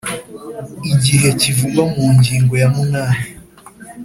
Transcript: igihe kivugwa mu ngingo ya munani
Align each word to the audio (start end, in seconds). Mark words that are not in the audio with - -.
igihe 0.93 1.29
kivugwa 1.41 1.83
mu 1.93 2.05
ngingo 2.17 2.53
ya 2.61 2.67
munani 2.75 3.23